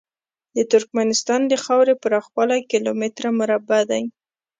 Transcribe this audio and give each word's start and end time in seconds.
د 0.55 0.57
ترکمنستان 0.71 1.41
د 1.47 1.53
خاورې 1.63 1.93
پراخوالی 2.03 2.59
کیلو 2.69 2.91
متره 3.01 3.29
مربع 3.39 3.81
دی. 3.91 4.03